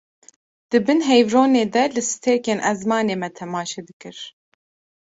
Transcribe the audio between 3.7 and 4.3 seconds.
dikir